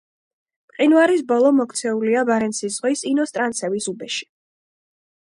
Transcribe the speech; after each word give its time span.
მყინვარის 0.71 1.21
ბოლო 1.31 1.51
მოქცეულია 1.57 2.23
ბარენცის 2.31 2.79
ზღვის 2.79 3.05
ინოსტრანცევის 3.11 3.91
უბეში. 3.93 4.27